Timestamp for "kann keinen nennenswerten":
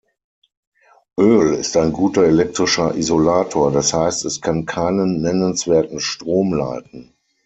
4.41-5.99